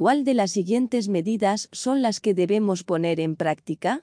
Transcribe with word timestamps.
¿Cuál 0.00 0.24
de 0.24 0.32
las 0.32 0.52
siguientes 0.52 1.08
medidas 1.08 1.68
son 1.72 2.00
las 2.00 2.20
que 2.20 2.32
debemos 2.32 2.84
poner 2.84 3.20
en 3.20 3.36
práctica? 3.36 4.02